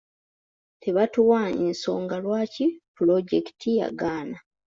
[0.81, 2.65] Tebaatuwa nsonga lwaki
[2.95, 4.37] pulojekiti yagaana.